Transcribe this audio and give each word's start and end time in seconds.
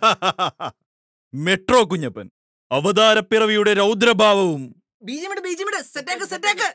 Metro 1.34 1.84
Kunjappan. 1.84 2.30
അവതാരപ്പിറവിയുടെ 2.72 3.74
രൗദ്രഭാവവും 3.74 4.74
അവതാരപ്പിറവിയുടെ 5.02 6.74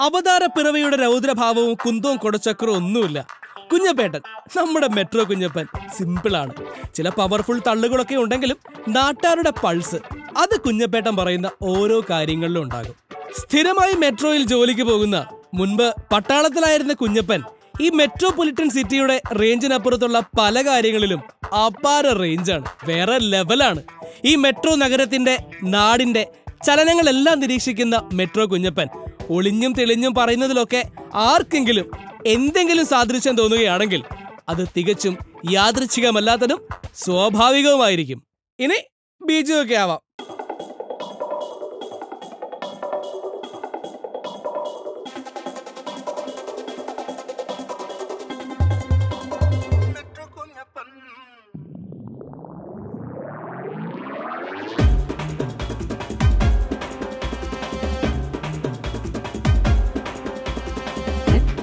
അവതാര 0.00 0.46
പിറവിയുടെ 0.46 0.96
രൗദ്രഭാവവും 0.96 1.74
കുന്തവും 1.74 2.16
കൊടച്ചക്രവും 2.16 2.76
ഒന്നുമില്ല. 2.76 3.26
കുഞ്ഞപ്പേട്ടൻ 3.72 4.20
നമ്മുടെ 4.56 4.88
മെട്രോ 4.88 5.24
കുഞ്ഞപ്പൻ 5.24 5.66
സിമ്പിളാണ്. 5.98 6.52
ചില 6.94 7.08
പവർഫുൾ 7.08 7.60
തള്ളുകളൊക്കെ 7.66 8.14
ഉണ്ടെങ്കിലും 8.14 8.58
നാട്ടാരുടെ 8.88 9.52
പൾസ് 9.64 9.96
അത് 10.38 10.60
കുഞ്ഞപ്പേട്ടൻ 10.60 11.16
പറയുന്ന 11.16 11.50
ഓരോ 11.62 12.02
കാര്യങ്ങളിലും 12.10 12.62
ഉണ്ടാകും. 12.62 12.94
സ്ഥിരമായി 13.38 13.94
മെട്രോയിൽ 13.94 14.44
ജോലിക്ക് 14.44 14.82
പോകുന്ന 14.82 15.26
മുൻപ് 15.54 15.94
പട്ടാളത്തിലായിരുന്ന 16.12 16.92
കുഞ്ഞപ്പൻ 16.92 17.42
ഈ 17.80 17.88
മെട്രോപൊളിറ്റൻ 17.88 18.70
സിറ്റിയുടെ 18.70 19.22
റേഞ്ചിനപ്പുറത്തുള്ള 19.40 20.22
പല 20.38 20.62
കാര്യങ്ങളിലും 20.66 21.20
അപാര 21.54 22.06
റേഞ്ചാണ് 22.06 22.64
വേറെ 22.84 23.18
ലെവലാണ് 23.18 23.82
ഈ 24.24 24.34
മെട്രോ 24.34 24.74
നഗരത്തിന്റെ 24.74 25.36
നാടിന്റെ 25.62 26.26
ചലനങ്ങളെല്ലാം 26.66 27.40
നിരീക്ഷിക്കുന്ന 27.40 28.08
മെട്രോ 28.12 28.46
കുഞ്ഞപ്പൻ 28.46 28.88
ഒളിഞ്ഞും 29.30 29.72
തെളിഞ്ഞും 29.72 30.14
പറയുന്നതിലൊക്കെ 30.14 30.84
ആർക്കെങ്കിലും 31.14 31.90
എന്തെങ്കിലും 32.26 32.86
സാദൃശ്യം 32.86 33.36
തോന്നുകയാണെങ്കിൽ 33.36 34.02
അത് 34.48 34.68
തികച്ചും 34.76 35.18
യാദൃച്ഛികമല്ലാത്തതും 35.50 36.68
സ്വാഭാവികവുമായിരിക്കും. 36.94 38.22
ഇനി 38.58 38.78
ബീജുമൊക്കെ 39.26 39.74
ആവാം. 39.74 40.00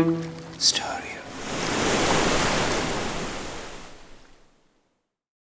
Mm-hmm. 0.00 0.29